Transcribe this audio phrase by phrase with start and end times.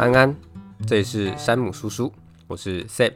[0.00, 0.34] 安安，
[0.86, 2.10] 这里是山姆叔叔，
[2.46, 3.12] 我是 Sam。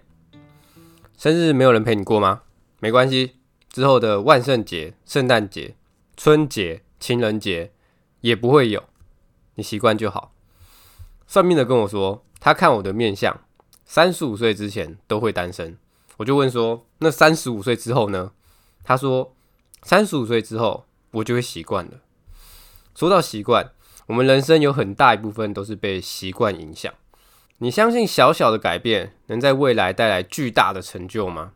[1.17, 2.43] 生日没有人陪你过吗？
[2.79, 3.37] 没关系，
[3.71, 5.77] 之后的万圣节、圣诞节、
[6.15, 7.73] 春节、情人节
[8.21, 8.85] 也不会有，
[9.55, 10.35] 你习惯就好。
[11.27, 13.41] 算命的跟我说，他看我的面相，
[13.87, 15.79] 三十五岁之前都会单身。
[16.19, 18.33] 我就问说，那三十五岁之后呢？
[18.83, 19.35] 他说，
[19.83, 21.93] 三十五岁之后我就会习惯了。
[22.95, 23.73] 说到习惯，
[24.07, 26.93] 我们人生有很大一部分都是被习惯影响。
[27.59, 31.53] 你相信小小的改变能在未来带来巨大的成就吗？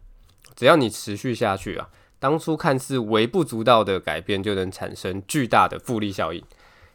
[0.57, 6.43] 只要你持续下去啊，当初看似微不足道的改变就能产生巨大的复利效应。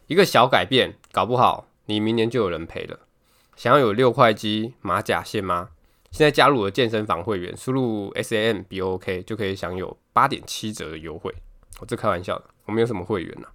[0.06, 3.00] 一个小改变，搞不好你明年就有人赔了。
[3.56, 5.70] 想要有六块肌马甲线吗？
[6.10, 11.34] 现在加入了健身房会员，输入 S A M B O K 就可以享有八点七折的优惠。
[11.80, 13.48] 我这开玩笑的，我们有什么会员呢、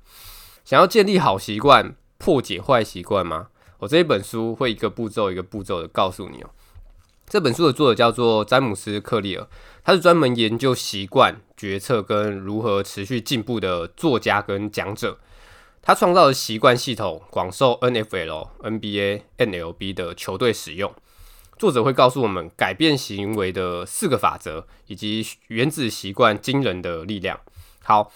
[0.70, 3.48] 想要建立好习惯，破解坏习惯吗？
[3.80, 6.52] 我这一本书会一个步骤一个步骤的告诉你哦。
[7.28, 9.48] 这本书的作者叫做詹姆斯·克利尔，
[9.84, 15.18] 他是专门研究习惯、决策跟如何持续进步的作家跟讲者。
[15.82, 20.94] 他创造的习惯系统广受 NFL、NBA、NLB 的球队使用。
[21.58, 27.40] 作者会告诉我们改变行为的四个法则，以及原子习惯惊人的力量。
[27.82, 28.12] 好。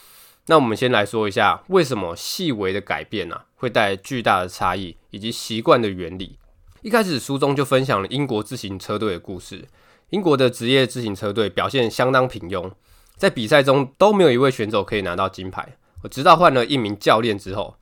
[0.48, 6.38] 那我们先来说一下，为什么细微的改变啊会带来巨大的差异，以及习惯的原理。
[6.82, 9.66] 一开始书中就分享了英国自行车队的故事。
[10.10, 12.70] 英国的职业自行车队表现相当平庸，
[13.16, 15.78] 在比赛中都没有一位选手可以拿到金牌。
[16.12, 17.78] 直到换了一名教练之后，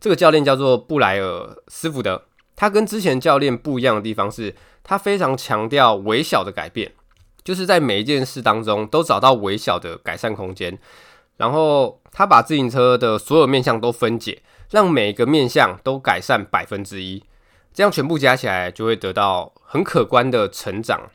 [0.00, 2.22] 这个教练叫做布莱尔斯福德。
[2.56, 6.92] 他跟之前教练不一样的地方是，他非常强调微小的改变，
[7.44, 10.78] 就是在每一件事当中都找到微小的改善空间。
[11.36, 17.22] 然后他把自行车的所有面向都分解，让每个面向都改善百分之一，
[17.74, 21.10] 这样全部加起来就会得到很可观的成长。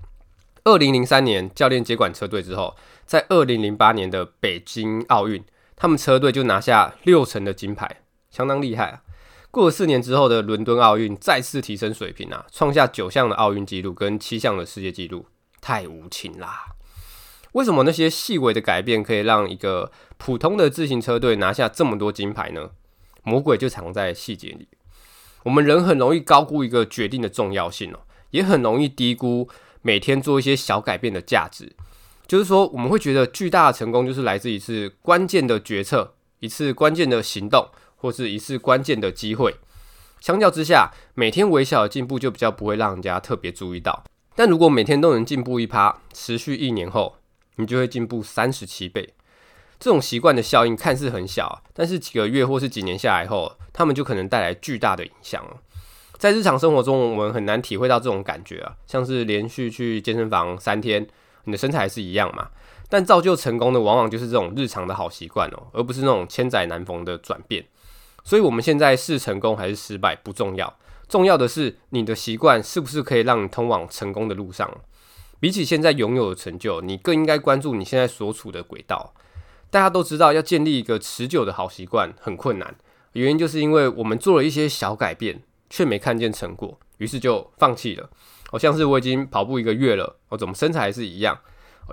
[0.63, 2.75] 二零零三年，教练接管车队之后，
[3.07, 5.43] 在二零零八年的北京奥运，
[5.75, 9.01] 他们车队就拿下六成的金牌，相当厉害啊！
[9.49, 15.25] 过了四年之后的伦敦奥运，再次提升水平啊，创下九项的奥运纪录跟七项的世界纪录，
[15.59, 16.70] 太无情啦！
[17.53, 22.71] 为什么那些细微的改变可以让一个普通的自行车队拿下这么多金牌呢？
[23.23, 24.67] 魔鬼就藏在细节里。
[25.43, 29.49] 我们人很容易高估一个决定的重要性哦，也很容易低估
[29.81, 31.75] 每天做一些小改变的价值。
[32.27, 39.55] 就是说，我们会觉得巨大的成功就是来自一次关键的决策、一次关键的行动，或是一次关键的机会。
[40.21, 44.03] 相较之下，每天微小的进步就比较不会让人家特别注意到。
[44.35, 47.17] 但如果每天都能进步一趴，持续一年后，
[47.61, 49.13] 你就会进步三十七倍。
[49.79, 55.43] 这种习惯的效应看似很小，但是几个月或是几年下来后，他们就可能带来巨大的影响。
[56.17, 61.07] 在日常生活中，我们很难体会到这种感觉啊，像是连续去健身房三天，
[61.45, 62.49] 你的身材还是一样嘛。
[62.89, 67.65] 但造就成功的，往往就是这种日常的好习惯哦，而不是那种千载难逢的转变。
[68.23, 70.77] 所以，我们现在是成功还是失败不重要，
[71.09, 74.69] 重要的是你的习惯是不是可以让你通往成功的路上。
[75.41, 79.13] 比起现在拥有的成就，你更应该关注你现在所处的轨道。
[79.71, 82.75] 大家都知道，要建立一个持久的好习惯很困难，
[83.13, 88.09] 原因就是因为我们做了一些小改变，却没看见成果，于是就放弃了。
[88.51, 91.39] 好像是我已经跑步一个月了，我怎么身材还是一样？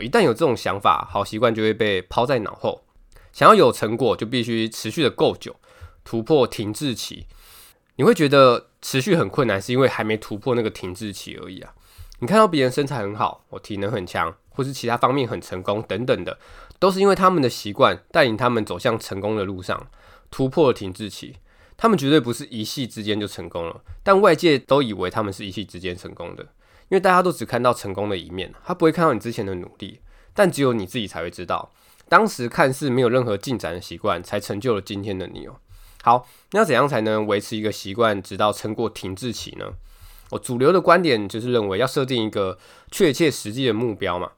[0.02, 2.84] 一旦有这种想法，好习惯就会被抛在脑后。
[3.32, 5.56] 想要有成果，就必须持续的够久，
[6.04, 7.26] 突破停滞期。
[7.96, 11.72] 你会觉得持续很困难，是因为还没突破那个停滞期而已啊。
[12.20, 16.38] 你看到别人身材很好，我体能很强，或是其他方面很成功等等的，
[16.78, 19.86] 都是因为他们的习惯带领他们走向成功的路上，
[20.30, 21.36] 突破了停滞期。
[21.76, 26.42] 他们绝对不是一夕之间就成功了，但外界都以为他们是一夕之间成功的，
[26.88, 30.00] 因为大家都只看到成功的一面，他不会看到你之前的努力。
[30.34, 31.70] 但只有你自己才会知道，
[32.08, 35.56] 当时看似没有任何进展的习惯，才成就了今天的你哦。
[36.02, 39.66] 好，那怎样才能维持一个习惯，直到撑过停滞期呢？
[40.30, 42.58] 我主流的观点就是认为要设定一个
[42.90, 44.30] 确切实际的目标嘛。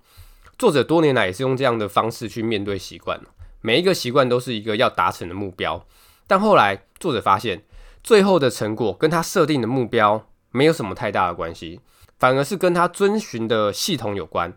[0.58, 3.18] 作者多年来也是用这样的方式去面对习惯，
[3.60, 5.84] 每一个习惯都是一个要达成的目标。
[6.26, 7.64] 但后来作者发现，
[8.02, 11.80] 最后的成果跟他设定的目标没有什么太大的关系，
[12.18, 14.52] 反而是跟他遵循的系统有关。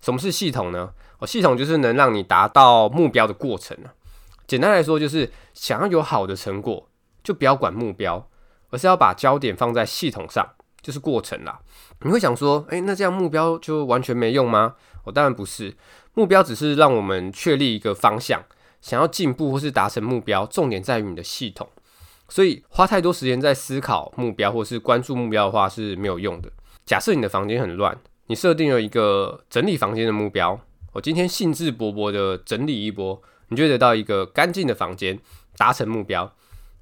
[0.00, 0.92] 什么是系统呢？
[1.18, 3.76] 哦，系统就是能让你达到目标的过程。
[4.48, 6.88] 简单来说，就是想要有好的成果，
[7.22, 8.28] 就不要管目标，
[8.70, 10.54] 而是要把焦点放在系统上。
[10.82, 11.60] 就是过程啦。
[12.00, 14.74] 你会想说，诶，那这样目标就完全没用吗？
[15.04, 15.74] 哦，当然不是。
[16.14, 18.42] 目标只是让我们确立一个方向，
[18.80, 21.68] 想要进步或是达成目标，重点在于你的系统。
[22.28, 26.50] 所以花太多时间在思考目标或是关注目标的话是没有用的。
[26.84, 27.96] 假设你的房间很乱，
[28.26, 30.58] 你设定了一个整理房间的目标，
[30.92, 35.18] 我今天兴致勃勃的整理一波，你就得到一个干净的房间，
[35.56, 36.34] 达成目标，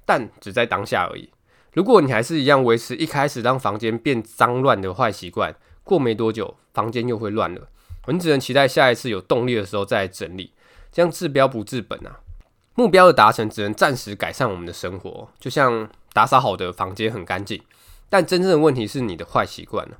[0.05, 1.29] 但只在当下而已。
[1.73, 7.69] 如果你还是一样维持一开始让房间变脏乱的坏习惯，过没多久，房间又会乱了。
[8.07, 10.53] 你只能期待下一次有动力的时候再来整理，
[10.91, 12.19] 这样治标不治本啊！
[12.75, 17.61] 目标的达成只能暂时改善我们的生活，就像打扫好的房间很干净，
[18.09, 19.97] 但真正的问题是你的坏习惯了。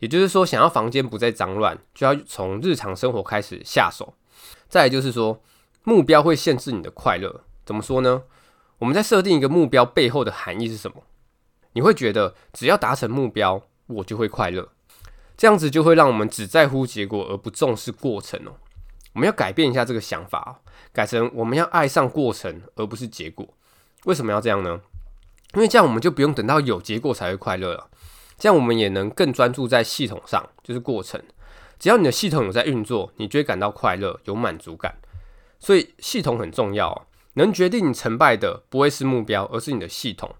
[0.00, 4.12] 也就是说，想要房间不再脏乱，就要从日常生活开始下手。
[4.68, 5.40] 再就是说，
[5.84, 7.42] 目标会限制你的快乐。
[7.64, 8.24] 怎么说呢？
[8.78, 10.96] 我们在设定一个目标背后的含义是什么？
[11.74, 14.70] 你会觉得只要达成目标，我就会快乐。
[15.36, 18.52] 这样子就会让我们只在乎结果而不重视过程哦。
[19.12, 20.60] 我们要改变一下这个想法，
[20.92, 23.46] 改成我们要爱上过程而不是结果。
[24.04, 24.80] 为什么要这样呢？
[25.54, 27.88] 因为这样我们就不用等到有结果才会快乐了。
[28.36, 31.22] 这样我们也能更专注在系统上，就是过程。
[31.78, 34.96] 只要你的系统有在运作，你就会感到快乐、有满足感。
[35.58, 40.34] 所以系统很重要，能决定你成败的不会是目标，而是你的系统。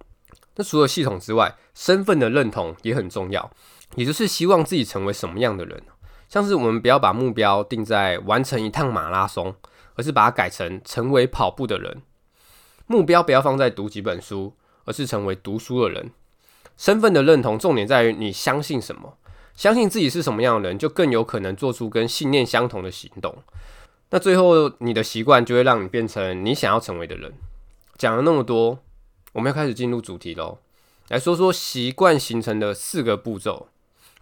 [0.57, 3.51] 那除了系统之外，身份的认同也很重要，
[3.97, 5.83] 也就是希望自己成为什么样的人。
[6.29, 9.55] 像是我们不要把目标定在完成一趟马拉松，
[9.95, 12.03] 而是把它改成成为跑步的人。
[12.87, 14.55] 目标不要放在读几本书，
[14.85, 16.11] 而是成为读书的人。
[16.77, 19.17] 身份的认同重点在于你相信什么，
[19.55, 23.37] 相信自己是什么样的人，就更有可能做出跟信念相同的行动。
[24.11, 27.33] 那最后，你的习惯就会让你变成你想要成为的人。
[27.97, 28.79] 讲了那么多。
[29.35, 30.59] 我们要开始进入主题喽，
[31.09, 33.69] 来说说习惯形成的四个步骤，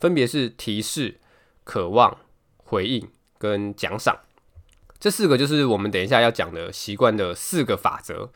[0.01, 1.21] 分别是提示、
[1.65, 2.17] 渴望、
[2.57, 4.19] 回应跟奖赏。
[4.99, 8.31] 这四个就是我们等一下要讲的习惯的四个法则。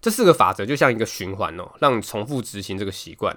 [0.00, 3.36] 这四个法则就像一个循环哦，让你重复执行这个习惯。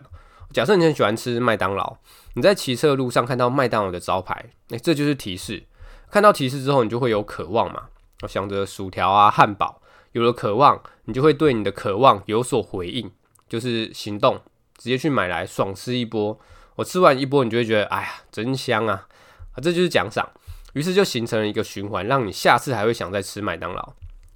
[0.54, 1.98] 假设你很喜欢吃麦当劳，
[2.36, 5.64] 你在骑车的路上看到麦当劳的招牌，那，这就是提示。
[6.12, 7.88] 看到提示之后，你就会有渴望嘛，
[8.28, 9.82] 想着薯条啊、汉堡。
[10.16, 13.12] 有了渴望，你就会对你的渴望有所回应，
[13.50, 14.42] 就是行动，
[14.78, 16.40] 直接去买来爽吃一波。
[16.78, 19.10] 我吃完一波，你就会觉得，哎呀，真香啊！
[19.52, 20.26] 啊，这就是奖赏。
[20.72, 23.94] 于是就形成了一个循环，让你下次还会想再吃麦当劳。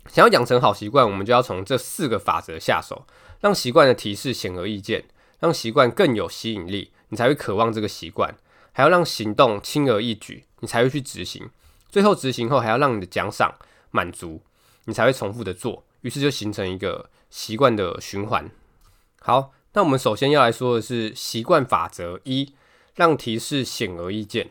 [0.08, 3.06] 想要养成好习惯，我们就要从这四个法则下手，
[3.40, 5.06] 让习惯的提示显而易见，
[5.40, 8.36] 让习惯更有吸引力，你才会渴望这个习惯。
[8.74, 11.50] 还要让行动轻而易举，你才会去执行。
[11.90, 13.56] 最后执行后，还要让你的奖赏
[13.92, 14.42] 满足。
[14.90, 18.50] 你才会重复的做，于是就形成一个习惯的循环。
[19.22, 22.54] 好，那我们首先要来说的是习惯法则一，
[22.96, 24.50] 让提示显而易见。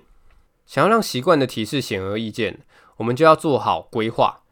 [0.64, 2.60] 想要让习惯的提示显而易见，
[2.98, 4.42] 我们就要做好规划。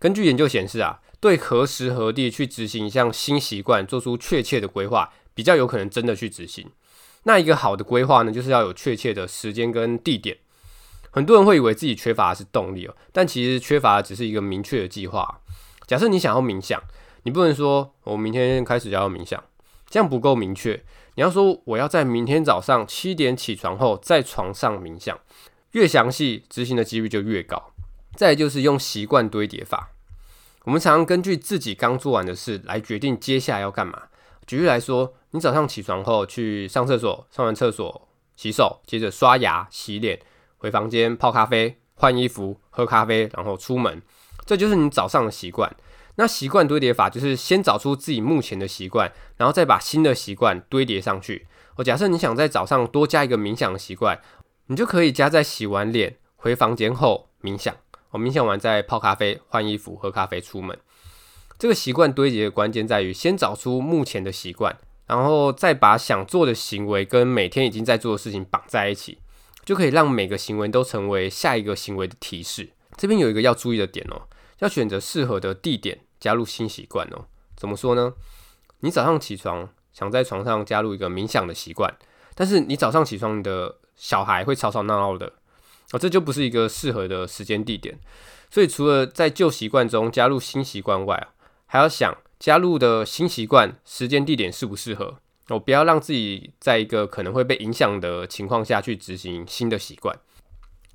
[0.00, 6.68] 根据研究显示啊，对何时何地去执行一项新习惯做出确切的规划，比较有可能真的去执行。
[7.22, 10.38] 那一个好的规划呢，就是要有确切的时间跟地点。
[11.16, 15.40] 很多人会以为自己缺乏的是动力哦，但其实缺乏的只是一个明确的计划。
[15.86, 16.78] 假设你想要冥想，
[17.22, 19.42] 你不能说我明天开始就要冥想，
[19.88, 20.84] 这样不够明确。
[21.14, 25.18] 你要说我要在明天早上七点起床后在床上冥想，
[25.70, 27.70] 越详细执行的几率就越高。
[28.14, 29.92] 再就是用习惯堆叠法，
[30.64, 34.02] 我们常常根据自己刚做完的事来决定接下来要干嘛。
[34.46, 40.20] 举例来说，你早上起床后去上厕所，上完厕所洗手，接着刷牙洗脸。
[40.66, 44.02] 回房间泡咖啡、换衣服、喝咖啡，然后出门，
[44.44, 45.72] 这就是你早上的习惯。
[46.16, 51.46] 那习惯堆叠法就是先找出自己目前的习惯，然后再把新的习惯堆叠上去。
[51.76, 54.20] 我假设你想在早上多加一个冥想的习惯，
[54.66, 57.72] 你就可以加在洗完脸回房间后冥想。
[58.10, 60.76] 我冥想完再泡咖啡、换衣服、喝咖啡出门。
[61.56, 69.18] 这个习惯堆叠的关键在于先找出目前的习惯，然后再把想做的行为跟每天已经在做的事情绑在一起。
[69.66, 72.70] 就可以让每个行为都成为下一个行为的提示。
[72.96, 74.22] 这边有一个要注意的点哦，
[74.60, 77.26] 要选择适合的地点加入新习惯哦。
[77.56, 78.14] 怎么说呢？
[78.80, 81.92] 你早上起床想在床上加入一个冥想的习惯，
[82.34, 85.32] 但是你早上起床，你的小孩会吵吵闹闹的
[85.92, 87.98] 哦，这就不是一个适合的时间地点。
[88.48, 91.28] 所以除了在旧习惯中加入新习惯外，
[91.66, 95.18] 还要想加入的新习惯时间地点适不适合。
[95.48, 100.16] 我不要让自己在一个可能会被影响的情况下去执行新的习惯。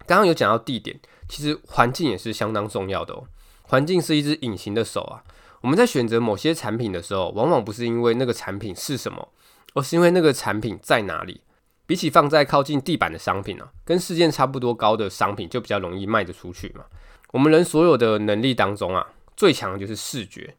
[0.06, 3.24] 刚刚有讲到地点，其实环境也是相当重要的哦。
[3.64, 5.24] 环境是一只隐形的手啊。
[5.62, 9.30] 我们在选择某些产品的时候，往往不是因为那个产品是什么，
[9.74, 11.42] 而是因为那个产品在哪里。
[11.86, 16.86] 比起放在靠近地板的商品啊，跟市价差不多高的商品就比较容易卖得出去嘛。
[17.32, 19.06] 我们人所有的能力当中啊，
[19.36, 20.56] 最强的就是视觉。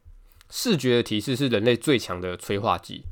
[0.49, 3.03] 视觉的提示是人类最强的催化剂，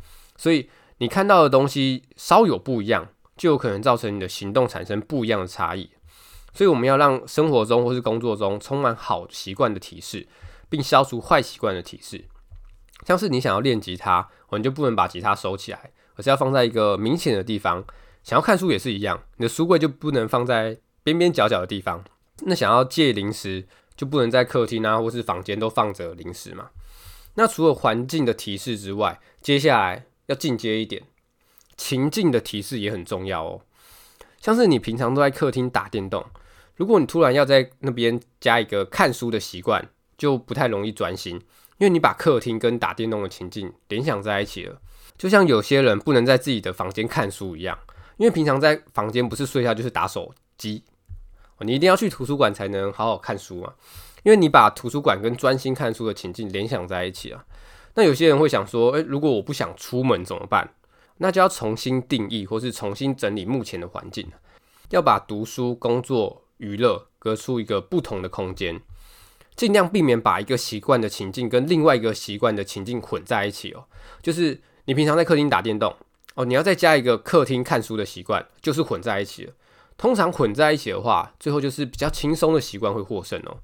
[0.42, 0.68] 所以
[0.98, 3.08] 你看到的东西稍有不一样，
[3.38, 5.92] 就有可能造成你的行动产生不一样的差异。
[6.52, 10.28] 所以我们要让生活中或是工作中充满好习惯的提示，
[10.68, 12.26] 并消除坏习惯的提示。
[13.06, 17.84] 像是你想要练吉他，你就不能把吉他收起来，而是要放在一个明显的地方。
[18.24, 22.04] 想要看书也是一样，你的书柜就不能放在边边角角的地方。
[22.48, 26.72] 那想要戒零食，就不能在客厅啊或是房间都放着零食嘛。
[27.36, 31.04] 那除了环境的提示之外，接下来要进阶一点，
[31.76, 33.62] 情境的提示也很重要哦。
[34.40, 36.26] 像是你平常都在客厅打电动，
[36.78, 41.36] 如果你突然要在那边加一个看书的习惯，就不太容易专心，
[41.78, 44.82] 因为你把客厅跟打电动的情境联想在一起了。
[45.18, 47.78] 就像有些人不能在自己的房间看书一样。
[48.18, 50.84] 因为平常在房间不是睡觉就是打手机，
[51.60, 53.74] 你一定要去图书馆才能好好看书嘛。
[54.24, 57.44] 因为你把图书馆跟专心看书的情境联想在一起啊。
[57.96, 60.74] 那有些人会想说，诶，如果我不想出门怎么办？
[61.18, 64.32] 那就要重新定义或是重新整理目前的环境，
[64.90, 68.82] 要把读书、工作、娱乐隔出一个不同的空间，
[69.56, 73.86] 尽量避免把一个习惯的情境跟另外一个习惯的情境混在一起哦。
[74.22, 75.96] 就是你平常在客厅打电动。
[76.36, 79.54] 哦，你要再加一个客厅看书的习惯，就是混在一起了。
[79.98, 83.58] 通常混在一起的话，最后就是比较轻松的习惯会获胜哦。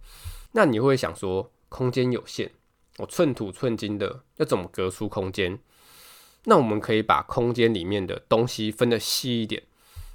[0.52, 2.52] 那你会想说，空间有限，
[2.98, 5.60] 我寸土寸金的要怎么隔出空间？
[6.46, 9.64] 那我们可以把空间里面的东西分得细一点，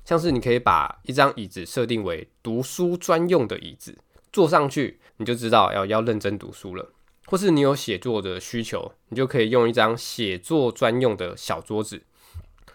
[0.04, 3.98] 像是你可以把一张椅子设定为读书专用的椅子，
[4.32, 6.90] 坐上去你就知道要要认真读书了。
[7.26, 12.02] 或是你有写作的需求，你就可以用一张写作专用的小桌子。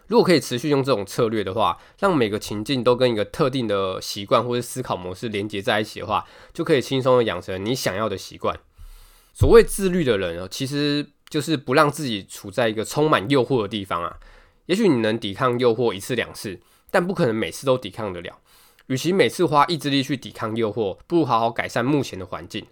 [0.07, 8.57] 如果可以持续用这种策略的话，让每个情境都跟一个特定的习惯或者思考模式连接在一起的话，就可以轻松的养成你想要的习惯。
[9.38, 14.17] 所谓自律的人哦，其实就是不让自己处在一个充满诱惑的地方啊。
[14.65, 18.39] 也许你能抵抗诱惑一次两次，但不可能每次都抵抗得了。
[18.88, 22.65] 与其每次花意志力去抵抗诱惑，不如好好改善目前的环境。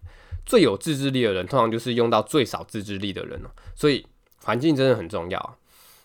[0.43, 3.51] 最有自制力的人，通常就是用到最少自制力的人了。
[3.75, 4.03] 所以
[4.43, 5.59] 环境真的很重要。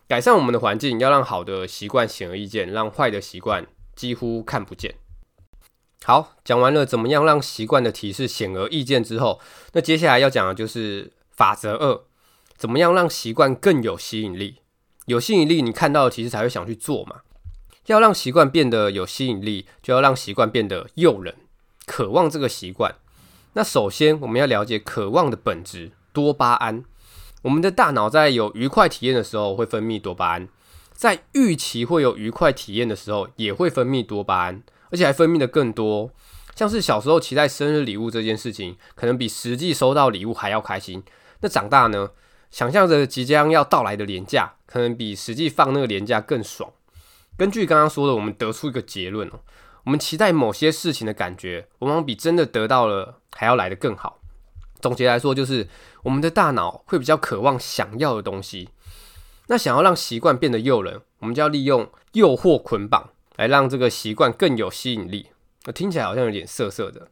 [0.07, 4.95] 改善我们的环境，要让好的习惯显而易见，让坏的习惯几乎看不见。
[6.05, 9.39] 好，讲完了怎么样让习惯的提示显而易见之后，
[9.73, 12.03] 那接下来要讲的就是法则二：
[12.57, 14.57] 怎么样让习惯更有吸引力？
[15.07, 17.21] 有吸引力，你看到的提示才会想去做嘛。
[17.87, 21.35] 要让习惯变得有吸引力，就要让习惯变得诱人，
[21.87, 22.95] 渴望这个习惯。
[23.53, 26.85] 那首先，我们要了解渴望的本质——多巴胺。
[27.43, 30.49] 我们的大脑在有愉快体验的时候会分泌多巴胺，
[30.93, 36.11] 在预期会有愉快体验的时候也会分泌多巴胺，而且还分泌的更多。
[36.55, 41.03] 像是小时候期待生日礼物这件事情，可能比实际收到礼物还要开心。
[41.41, 42.11] 那长大呢，
[42.51, 46.71] 想象着即将要到来的连假，可能比实际放那个连假更爽。
[47.39, 49.41] 根据刚刚说的，我们得出一个结论哦，
[49.85, 54.21] 我们期待某些事情的感觉，往往比真的得到了还要来得更好。
[54.81, 55.67] 总结来说，就是
[56.03, 58.69] 我们的大脑会比较渴望想要的东西。
[59.47, 65.29] 那想要让习惯变得诱人，我们就要利用诱惑捆绑来让这个习惯更有吸引力。
[65.65, 67.09] 那听起来好像有点涩涩的。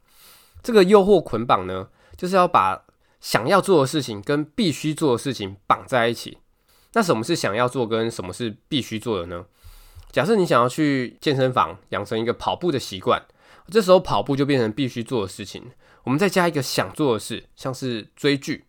[0.61, 2.85] 这个诱惑捆绑呢，就是要把
[3.19, 6.37] 想要做的事情跟必须做的事情绑在一起。
[6.93, 9.45] 那什么是想要做，跟什么是必须做的呢？
[10.11, 13.25] 假设你想要去健身房养成一个跑步的习惯，
[13.71, 15.71] 这时候跑步就变成必须做的事情。
[16.03, 18.65] 我们再加一个想做的事，像是追剧，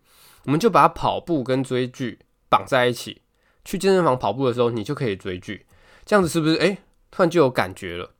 [0.46, 3.20] 我们就把跑步跟追剧绑在一起。
[3.66, 5.66] 去健身房跑步的时候，你就可以追剧，
[6.06, 6.56] 这样子是不是？
[6.56, 6.78] 诶，
[7.10, 8.10] 突然就有感觉了，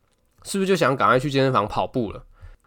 [0.43, 2.25] 是不是就想赶快去健身房跑步了？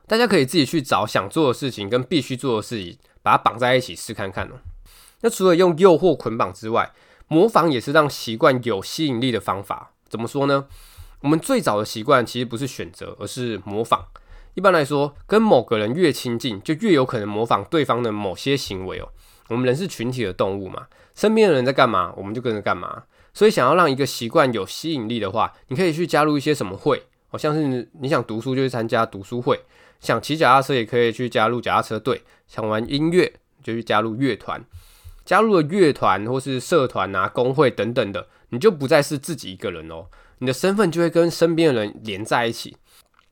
[0.07, 4.55] 大家可以自己去找想做的事情跟必须做的事情，把它绑在一起试看看哦。
[5.21, 6.91] 那除了用诱惑捆绑之外，
[7.27, 9.91] 模仿也是让习惯有吸引力的方法。
[10.09, 10.65] 怎么说呢？
[11.21, 14.05] 我们最早的习惯其实不是选择，而是模仿。
[14.55, 19.07] 一般来说，跟某个人越亲近，就越有可能模仿对方的某些行为哦。
[19.47, 23.03] 我们人是群体的动物嘛，身边的人在干嘛，我们就跟着干嘛。
[23.33, 29.59] 所以，想要让一个习惯有吸引力的话，你可以去加入一些什么会，好像是你想读书就去参加读书会，
[29.99, 34.63] 想骑脚踏车也可以去加入脚踏车队，想玩音乐就去加入乐团。
[35.25, 40.07] 加入了乐团或是社团啊、工会等等的，你就不再是自己一个人哦，
[40.39, 42.75] 你的身份就会跟身边的人连在一起。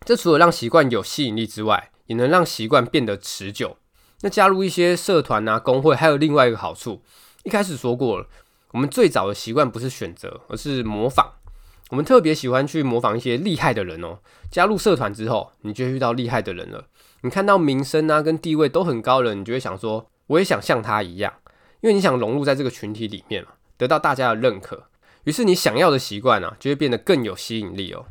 [0.05, 3.77] 这除了让习惯有吸引力之外，也能让习惯变得持久。
[4.22, 7.03] 那加入一些社团啊、工会，还有另外一个好处。
[7.43, 8.27] 一开始说过了，
[8.71, 11.33] 我们最早的习惯不是选择，而是模仿。
[11.89, 14.19] 我们特别喜欢去模仿一些厉害的人哦。
[14.49, 16.85] 加入社团之后，你就遇到厉害的人了。
[17.21, 21.33] 你看到名声啊跟地位都很高的人，你就会想说，我也想像他一样。
[21.81, 24.85] 因为你想融入在这个群体里面嘛，得到大家的认可，
[25.23, 28.05] 于是你想要的习惯啊，就会变得更有吸引力哦。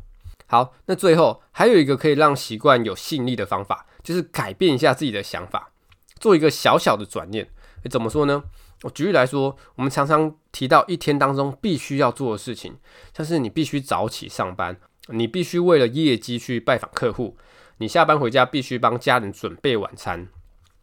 [0.45, 5.71] 好，那最后还有一个可以让习惯有吸引力的方法，就是改变一下自己的想法，
[6.19, 7.49] 做一个小小的转念。
[7.83, 8.43] 诶，怎么说呢？
[8.83, 12.77] 我举例来说，我们常常提到一天当中必须要做的事情，
[13.15, 17.37] 像是你必须早起上班，你必须为了业绩去拜访客户，
[17.77, 20.27] 你下班回家必须帮家人准备晚餐。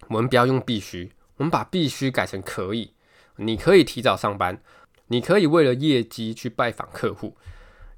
[0.09, 2.93] 我们不要用必须，我们把必须改成可以。
[3.37, 4.61] 你可以提早上班，
[5.09, 7.37] 你可以为了业绩去拜访客户。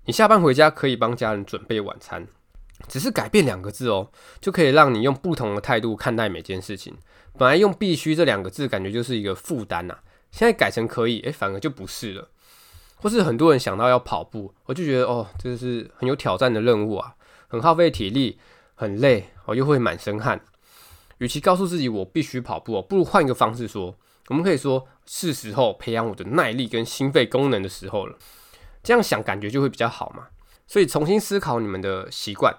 [0.06, 2.26] 你下班回家可以帮家人准备晚餐，
[2.88, 4.10] 只是改变两个字哦，
[4.40, 6.96] 就可以让你用不同的态度看待每件事情。
[7.38, 9.98] 本来用“必须”这两个字，感觉就是一个负担呐，
[10.30, 12.28] 现在改成可以，诶，反而就不是了。
[12.96, 17.14] 或是很多人想到要跑步，我就觉得哦，这是很有挑战的任务啊，
[17.48, 18.38] 很耗费体力，
[18.74, 20.40] 很累哦，又会满身汗。
[21.18, 23.94] 与其告诉自己我必须跑步，不如换一个方式说，
[24.28, 28.18] 我们可以说是时候培养我的耐力跟心肺功能的时候了。
[28.82, 30.28] 这样想感觉就会比较好嘛，
[30.66, 32.54] 所以重新思考你们的习惯，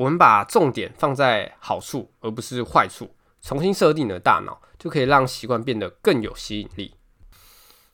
[0.00, 3.10] 我们把重点放在好处而不是坏处，
[3.42, 6.94] 重新设定你的大脑，就可以让习惯变得更有吸引力。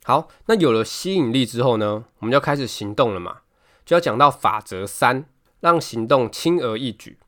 [0.05, 3.39] 好，那有了吸引力之后呢，我们就要开始行动了嘛，
[3.85, 5.25] 就要讲到法则三，
[5.59, 7.19] 让行动轻而易举。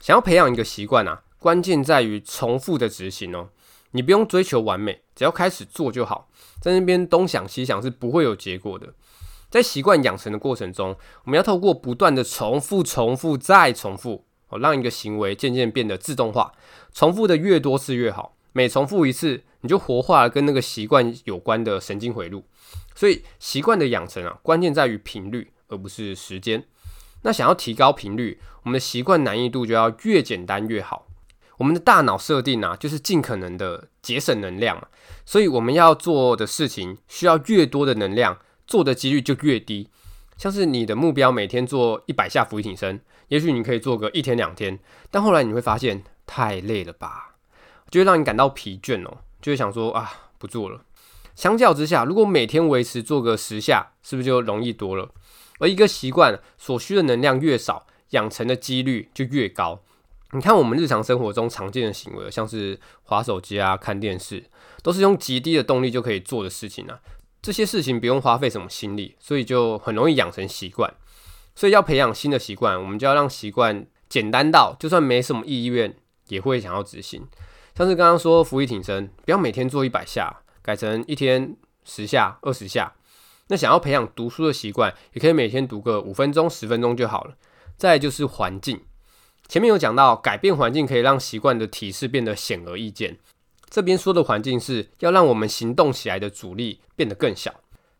[0.00, 3.48] 想要培养一个习惯啊，关键在于重复的执行哦，
[3.92, 6.28] 你不用追求完美，只要开始做就好，
[6.60, 8.92] 在那边东想西想是不会有结果的。
[9.48, 16.52] 在习惯养成的过程中，我们要透过不断的重复、重复再重复，哦，让一个行为渐渐变得自动化。
[16.92, 22.44] 重复的越多次越好，每重复一次，你就活化了跟那个习惯有关的神经回路。
[22.94, 26.64] 所以，习惯的养成啊，关键在于频率，而不是时间。
[27.22, 31.06] 那想要提高频率，我们的习惯难易度就要越简单越好。
[31.58, 34.88] 我们的大脑设定啊，就是尽可能的节省能量嘛，
[35.24, 38.38] 所以我们要做的事情需要越多的能量。
[38.66, 39.88] 做的几率就越低，
[40.36, 44.78] 像是你的目标每天做一百下俯卧撑，也许你可以做个一天两天，
[45.10, 47.34] 但后来你会发现太累了吧，
[47.90, 50.82] 就会让你感到疲倦哦，就会想说啊，不做了。
[51.34, 55.10] 相较之下，如果每天维持做个十下，是不是就容易多了？
[55.58, 59.82] 而一个习惯所需的能量越少，养成的几率就越高。
[60.32, 64.44] 你看我们日常生活中常见的行为，像是滑手机啊、看电视，
[64.82, 66.98] 都是用极低的动力就可以做的事情啊。
[67.40, 70.92] 这些事情不用花费什么心力，所以就很容易养成习惯。
[71.56, 75.96] 所以要培养新的习惯，我们就要让习惯简单到就算没什么意愿
[76.28, 77.26] 也会想要执行。
[77.74, 82.92] 像是刚刚说伏地挺身，不要每天做一百下，改成一天十下、二十下。
[83.48, 87.34] 那想要培养读书的习惯，也可以每天读个五分钟、十分钟就好了。
[87.76, 88.82] 再就是环境，
[89.48, 93.18] 前面有讲到改变环境可以让习惯的提示变得显而易见。
[93.68, 97.54] 这边说的环境是要让我们行动起来的阻力变得更小，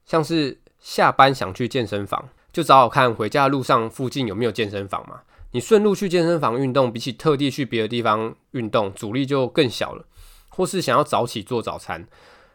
[0.04, 5.20] 像是下班想去健身房，就找找看回家的路上附近有没有健身房嘛。
[5.50, 10.06] 你顺路去健身房运动，比起特地去别的地方运动，阻力就更小了。
[10.48, 12.08] 或是想要早起做早餐，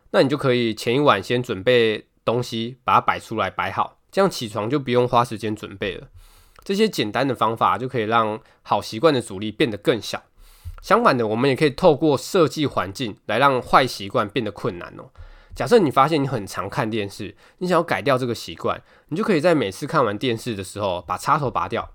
[0.09, 6.07] 那你就可以前一晚先准备东西，把它摆出来摆好，这样起床就不用花时间准备了。
[6.63, 10.23] 这些简单的方法就可以让好习惯的阻力变得更小。
[10.81, 15.11] 相反的，我们也可以透过设计环境来让坏习惯变得困难哦。
[15.61, 21.87] 假设你发现你很常看电视，你想要改掉这个习惯，你就可以在每次看完电视的时候把插头拔掉，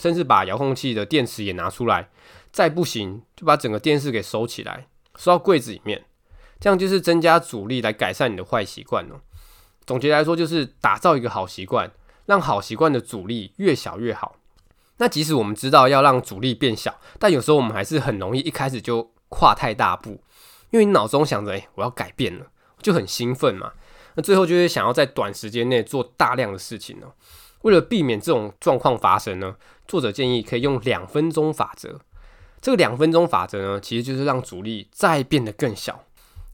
[0.00, 2.08] 甚至把遥控器的电池也拿出来。
[2.50, 6.04] 再不行，就把整个电视给收起来，收到柜子里面。
[6.58, 9.20] 这样就是增加阻力来改善你的坏习惯了。
[9.86, 11.92] 总结来说，就是打造一个好习惯，
[12.26, 14.34] 让好习惯的阻力越小越好。
[14.96, 20.20] 那即使我们知道要让阻力变小，但有时候我们还是很容易一开始就跨太大步，
[20.70, 22.48] 因为你脑中想着，诶，我要改变了，
[22.82, 23.72] 就很兴奋嘛。
[24.14, 27.06] 那最后就会想要在短时间内做大量的事情呢。
[27.62, 32.00] 为了避免这种状况发生呢，作者建议可以用两分钟法则。
[32.60, 36.04] 这个两分钟法则呢，其实就是让阻力再变得更小。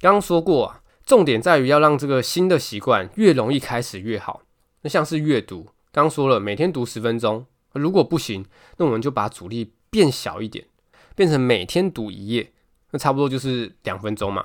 [0.01, 4.43] 刚刚说过啊，重点在于要让这个新的习惯越容易开始越好。
[4.83, 7.45] 那像是阅读，刚说了，每天读十分钟。
[7.73, 8.45] 如果不行，
[8.77, 10.67] 那我们就把阻力变小一点，
[11.15, 12.53] 变成每天读一页，
[12.91, 14.45] 那差不多就是两分钟嘛。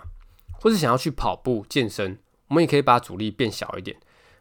[0.63, 3.97] 或是想要去跑步健身，我们也可以把阻力变小一点，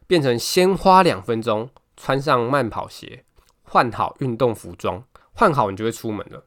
[0.07, 3.25] 变成先花两分钟穿上慢跑鞋，
[3.65, 6.45] 换好运动服装，换好你就会出门了。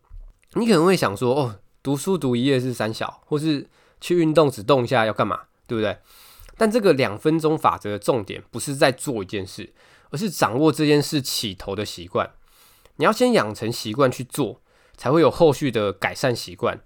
[0.53, 3.67] 你可能会想说，哦，读书读一页是三小，或是
[3.99, 5.97] 去运动只动一下要干嘛，对不对？
[6.57, 9.73] 但这个两分钟法则的重点不是在做一件事。
[10.11, 12.29] 而是掌握这件事起头的习惯，
[12.97, 14.61] 你要先养成习惯去做，
[14.95, 16.79] 才会有后续的改善习惯。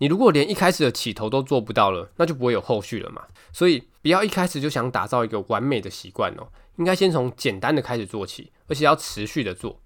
[0.00, 3.22] 你如果连一开始的起头都做不到了，那就不会有后续了嘛。
[3.52, 9.78] 所以不要一开始就想打造一个完美的习惯哦，应该先从简单的开始做起，而且要持续的做。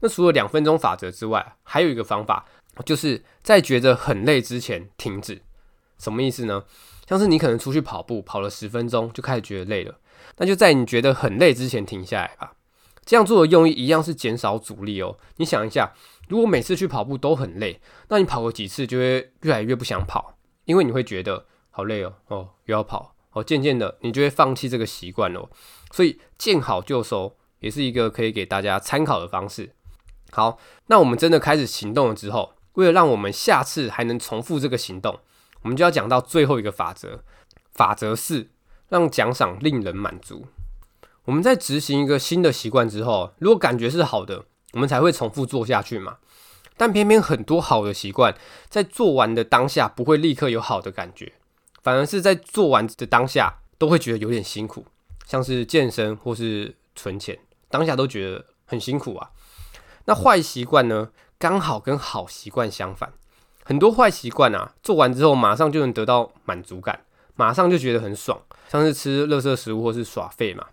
[0.00, 2.46] 那除了两分钟法则之外，还有一个方法，
[2.84, 5.40] 就是在觉得很累之前停止。
[5.98, 6.64] 什么意思呢？
[7.08, 9.98] 像是你可能出去跑步，跑了十分钟就开始觉得累了，
[10.38, 12.54] 那就在你觉得很累之前停下来吧。
[13.04, 15.18] 这样做的用意一样是减少阻力哦。
[15.36, 15.92] 你想一下，
[16.28, 25.48] 如果每次去跑步都很累，那你跑个几次就会越来越不想跑，因为你会觉得好累哦，哦又要跑哦，渐渐的你就会放弃这个习惯哦。
[25.92, 29.74] 所以见好就收也是一个可以给大家参考的方式。
[30.30, 35.20] 好，那我们真的开始行动了之后，为了让我们下次还能重复这个行动，
[35.62, 37.22] 我们就要讲到最后一个法则，
[37.72, 38.48] 法则四，
[38.88, 40.46] 让奖赏令人满足。
[41.26, 46.18] 我们在执行一个新的习惯之后，如果感觉是好的，我们才会重复做下去嘛。
[46.76, 48.34] 但偏偏很多好的习惯，
[48.68, 51.32] 在做完的当下不会立刻有好的感觉，
[51.82, 54.84] 反而是在做完的当下都会觉得有点辛苦，
[55.24, 59.30] 像是健身或是存钱，当下都觉得很辛苦啊。
[60.06, 63.12] 那坏习惯呢，刚好跟好习惯相反，
[63.64, 67.04] 很多坏习惯啊，做完之后马上就能得到满足感，
[67.36, 70.66] 马上就觉得很爽，像是吃垃圾食物或是耍废嘛。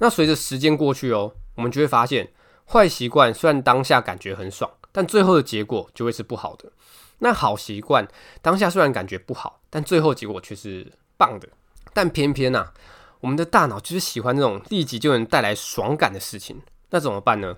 [0.00, 2.30] 那随着时间过去哦，我们就会发现，
[2.72, 6.72] 坏习惯虽然当下感觉很爽，但最后的结果就会是不好的。
[7.20, 8.06] 那好习惯
[8.42, 11.48] 当下虽然感觉不好，但最后结果却是棒的。
[11.94, 12.74] 但偏偏呐、啊，
[13.20, 16.60] 我们的大脑就是喜欢这种立即就能带来爽感的事情。
[16.90, 17.56] 那怎么办呢？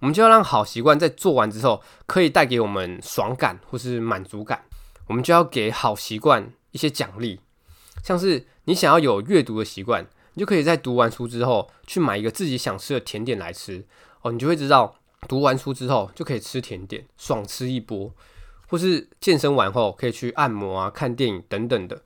[0.00, 4.64] 我们就要让好习惯在做完之后，可以带给我们爽感或是满足感。
[5.06, 7.40] 我们就要给好习惯一些奖励，
[8.02, 10.06] 像是你想要有阅读的习惯。
[10.34, 13.84] 你就可以在读完书之后去买一个自己想吃的甜点来吃
[14.22, 14.96] 哦，你就会知道
[15.28, 18.12] 读完书之后就可以吃甜点，爽吃一波，
[18.68, 22.02] 或是健身完后可以去按摩啊、看电影等等的。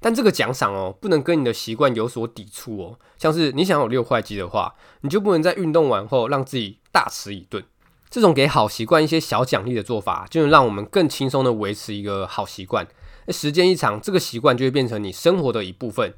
[0.00, 2.98] 但这个奖赏哦，不能跟你的习惯有所抵触哦。
[3.16, 7.64] 像是你想有六块肌的话，你就不能在运动完后让自己大吃一顿。
[8.10, 12.86] 这种给好习惯一些小奖励的做法，就能让我们更轻松的维持一个好习惯。
[13.28, 16.12] 时间一长，这个习惯就会变成你生活的一部分。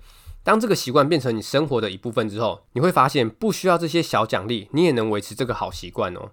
[0.47, 6.31] 当这个习惯变成你生活的一部分之后，你会发现不需要这些小奖励，你也能维持这个好习惯哦。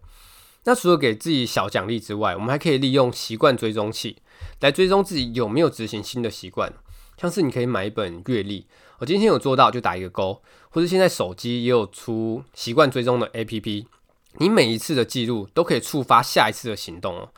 [0.66, 4.18] 那除了给自己小奖励之外，我们还可以利用习惯追踪器
[4.60, 6.72] 来追踪自己有没有执行新的习惯。
[7.18, 8.68] 像是你可以买一本月历，
[9.00, 13.88] 我今天有做到就打一个勾，或是现在手机也有出习惯追踪的 APP，
[14.38, 17.30] 你每一次的记录都可以触发下一次的行动哦。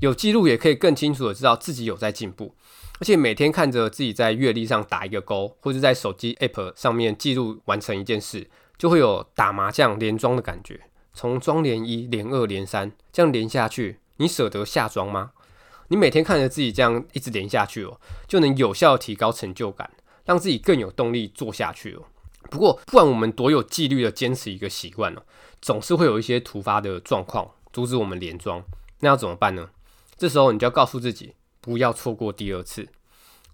[0.00, 2.56] 有记录也可以更清楚的知道自己有在进步。
[3.00, 10.80] 而且每天看着自己在月历上打一个勾，或者在手机 App 上面记录完成一件事，就会有打麻将连庄的感觉。
[11.12, 15.32] 从庄连一、连二、连三这样连下去，你舍得下庄吗？
[15.88, 19.90] 你每天看着自己这样一直连下去哦，就能有效提高成就感，
[20.24, 22.02] 让自己更有动力做下去哦。
[22.50, 25.22] 不过，不管我们多有纪律的坚持一个习惯哦，
[25.60, 28.62] 总是会有一些突发的状况阻止我们连庄。
[29.00, 29.70] 那要怎么办呢？
[30.16, 31.34] 这时候你就要告诉自己。
[31.64, 32.86] 不要错过第二次，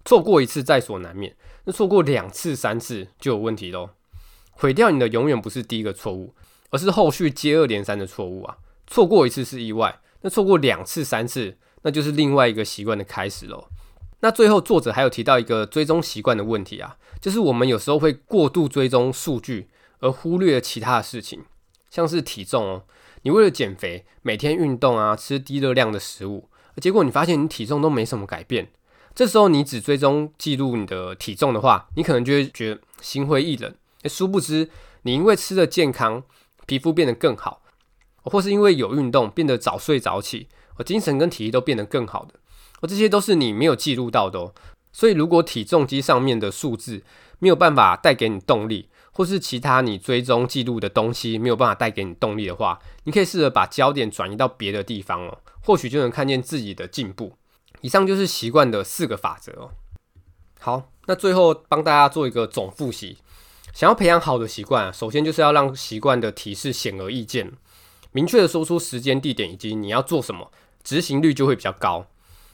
[0.03, 3.91] 错过一次在所难免，那错过两次、三次就有问题喽。
[4.51, 6.35] 毁掉你的永远不是第一个错误，
[6.71, 8.57] 而是后续接二连三的错误啊！
[8.85, 13.69] 错过一次是意外，那错过两次、三次，那就是另外一个习惯的开始喽。
[14.19, 19.69] 那最后作者还有提到一个追踪习惯的问题啊，就是我们有时候会过度追踪数据，
[20.01, 21.45] 而忽略了其他的事情，
[21.89, 22.83] 像是体重哦，
[23.21, 26.49] 你为了减肥，每天运动啊，吃低热量的食物。
[26.79, 28.71] 结果你发现你体重都没什么改变，
[29.13, 33.73] 这时候你只追踪记录你的体重的话，你可能就会觉得心灰意冷。
[34.05, 34.69] 殊不知
[35.03, 36.23] 你因为吃的健康，
[36.65, 37.61] 皮肤变得更好，
[38.23, 42.35] 或是因为有运动变得早睡早起，我精神跟体力都变得更好的，
[42.79, 44.53] 而这些都是你没有记录到的哦。
[44.93, 47.03] 所以如果体重机上面的数字
[47.39, 55.37] 没有办法带给你动力，或是其他你追踪记录的东西没有办法带给你动力的话，你可以试着把焦点转移到别的地方哦。
[55.61, 57.33] 或许就能看见自己的进步。
[57.81, 59.71] 以上就是习惯的四个法则哦。
[60.59, 63.17] 好，那最后帮大家做一个总复习。
[63.73, 67.51] 想要培养好的习惯，首先就是要让习惯的提示显而易见，
[68.11, 70.51] 明确的说出时间、地点以及你要做什么，
[70.83, 72.05] 执行率就会比较高。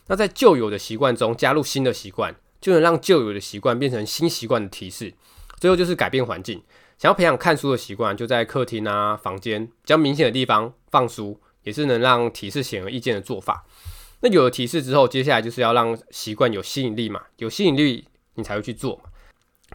[0.08, 5.13] 那在旧有的习惯中加入新的习惯，就能让旧有的习惯变成新习惯的提示。
[5.60, 6.63] 最后就是改变环境。
[6.98, 11.41] 想要培养看书的习惯，就在客厅啊、房间比较明显的地方放书。
[11.67, 13.65] 也是能让提示显而易见的做法。
[14.21, 19.10] 那有了提示之后，接下来就是要让习惯有吸引力嘛，有吸引力你才会去做嘛。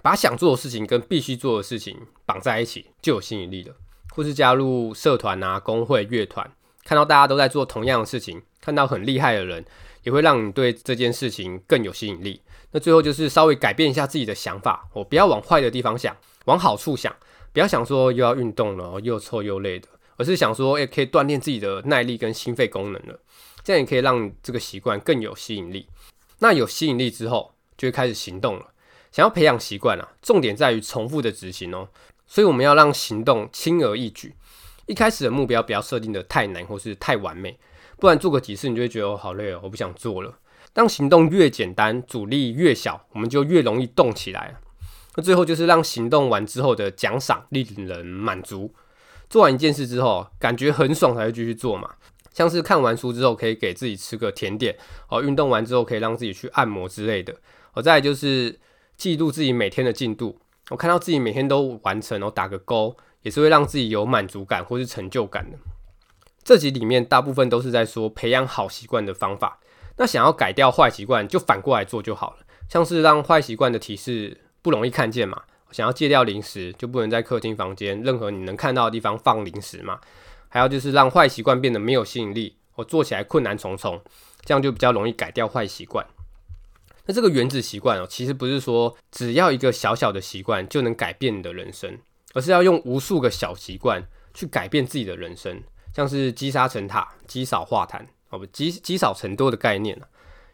[0.01, 3.75] 把想做的事情跟必须做的事情绑在一起，就有吸引力了。
[4.15, 6.51] 或是加入社团啊、工会、乐团，
[6.83, 9.63] 看到大家都在做同样的事情，看到很厉害的人，
[10.03, 12.41] 也会让你对这件事情更有吸引力。
[12.71, 17.15] 那最后就是稍微改变一下自己的想法，我不要往坏的地方想，往好处想，
[17.53, 23.19] 不要想说又要运动了，又臭又累的，而是想说，诶，可以锻炼自己的耐力跟心肺功能了，
[23.65, 25.89] 这样也可以让这个习惯更有吸引力。
[26.39, 28.67] 那有吸引力之后，就会开始行动了。
[29.11, 31.89] 想要培养习惯啊，重点在于重复的执行哦。
[32.27, 34.35] 所以我们要让行动轻而易举。
[34.87, 37.59] 一开始的目标不要设定得太难或是太完美，
[37.99, 40.39] 不然做个几次你就会觉得哦，好累哦，我不想做了。
[40.73, 44.57] 当行动越简单，阻力越小，我们就越容易动起来。
[45.15, 48.75] 那最后就是让行动完之后的奖赏令人满足。
[49.33, 51.89] 做完一件事之后，感觉很爽才会继续做嘛。
[52.35, 54.77] 像是看完书之后可以给自己吃个甜点，
[55.09, 57.35] 哦，运动完之后可以让自己去按摩之类的。
[57.73, 58.61] 哦，再就是
[58.99, 62.95] 记录自己每天的进度，我看到自己每天都完成，然后打个勾。
[63.23, 65.57] 也是会让自己有满足感或是成就感的。
[66.43, 69.61] 这集里面大部分都是在说培养好习惯的方法。
[69.97, 72.39] 那想要改掉坏习惯，就反过来做就好了。
[72.69, 75.41] 像是让坏习惯的提示不容易看见嘛，
[75.73, 79.99] 想要戒掉零食，就不能在客厅房间任何你能看到的地方放零食嘛。
[80.49, 84.01] 还有就是让坏习惯变得没有吸引力，我做起来困难重重，
[84.45, 86.07] 这样就比较容易改掉坏习惯。
[87.07, 91.99] 那这个原子习惯哦，其实不是说只要一个小小的习惯就能改变你的人生。
[92.35, 95.63] 而是要用无数个小习惯去改变自己的人生，
[95.95, 100.01] 像是积沙成塔、积少化痰，哦不，积积少成多的概念。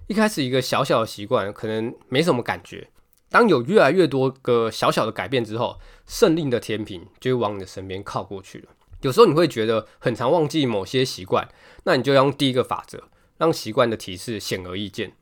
[0.09, 2.91] 一开始一个小小的习惯可能没什么感觉，
[3.31, 8.69] 当有越来越多个小小的改变之后，胜利的天平就会往你的身边靠过去了。
[9.03, 11.49] 有时候你会觉得很常忘记某些习惯，
[11.85, 13.05] 那你就用第一个法则，
[13.37, 15.13] 让习惯的提示显而易见。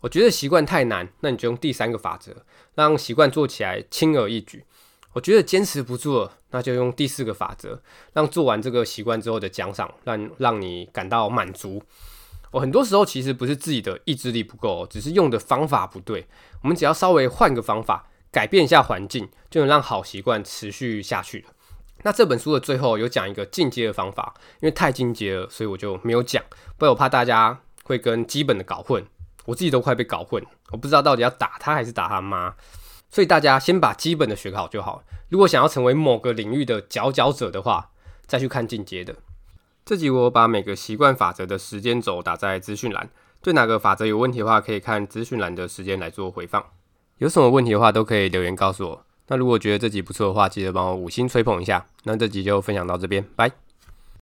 [0.00, 2.44] 我觉得习惯太难，那你就用第三个法则，
[2.74, 4.64] 让习惯做起来轻而易举。
[5.14, 11.82] 我觉得坚持不住了，那就用第四个法则，让做完这个习惯之后的奖赏，让让你感到满足。
[12.52, 16.26] 我很多时候其实不是自己的意志力不够，只是用的方法不对。
[16.62, 21.50] 我们只要稍微换个方法，改变一下环境，就能让好习惯持续下去了。
[22.02, 26.42] 那这本书的最后有讲一个进阶的方法，因为太进阶了，所以我就没有讲，
[26.76, 29.04] 不然我怕大家会跟基本的搞混。
[29.44, 32.54] 我自己都快被搞混，我不知道到底要打他还是打他妈。
[33.10, 35.02] 所以大家先把基本的学好就好。
[35.30, 37.90] 如果想要成为某个领域的佼佼者的话，
[38.26, 39.16] 再去看进阶的。
[39.88, 43.08] 这集我把每个习惯法则的时间轴打在资讯栏，
[43.40, 46.62] 对哪个法则有问题的话，可以看资讯栏的时间来做回放。
[47.16, 49.06] 有什么问题的话，都可以留言告诉我。
[49.28, 51.86] 那如果觉得这集不错的话，记得帮我五星吹捧一下。
[52.04, 53.50] 那这集就分享到这边，拜。